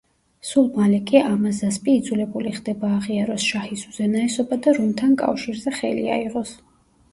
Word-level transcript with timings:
სულ 0.51 0.69
მალე 0.77 1.01
კი 1.11 1.19
ამაზასპი 1.33 1.93
იძულებული 1.97 2.55
ხდება 2.55 2.91
აღიაროს 3.01 3.47
შაჰის 3.51 3.85
უზენაესობა 3.93 4.61
და 4.67 4.77
რომთან 4.81 5.15
კავშირზე 5.23 5.77
ხელი 5.81 6.11
აიღოს. 6.19 6.59